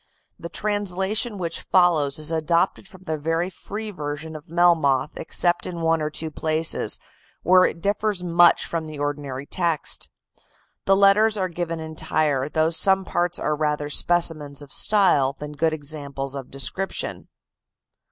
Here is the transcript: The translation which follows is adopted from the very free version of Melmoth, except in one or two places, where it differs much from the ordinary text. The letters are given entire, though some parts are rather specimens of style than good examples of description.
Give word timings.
The 0.39 0.49
translation 0.49 1.37
which 1.37 1.61
follows 1.61 2.17
is 2.17 2.31
adopted 2.31 2.87
from 2.87 3.03
the 3.03 3.19
very 3.19 3.51
free 3.51 3.91
version 3.91 4.35
of 4.35 4.49
Melmoth, 4.49 5.11
except 5.15 5.67
in 5.67 5.81
one 5.81 6.01
or 6.01 6.09
two 6.09 6.31
places, 6.31 6.97
where 7.43 7.65
it 7.65 7.81
differs 7.83 8.23
much 8.23 8.65
from 8.65 8.87
the 8.87 8.97
ordinary 8.97 9.45
text. 9.45 10.09
The 10.85 10.95
letters 10.95 11.37
are 11.37 11.49
given 11.49 11.79
entire, 11.79 12.49
though 12.49 12.71
some 12.71 13.05
parts 13.05 13.37
are 13.37 13.55
rather 13.55 13.91
specimens 13.91 14.63
of 14.63 14.73
style 14.73 15.33
than 15.37 15.51
good 15.51 15.71
examples 15.71 16.33
of 16.33 16.49
description. 16.49 17.27